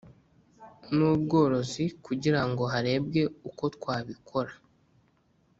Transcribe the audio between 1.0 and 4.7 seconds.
ubworozi kugira ngo harebwe uko twabikora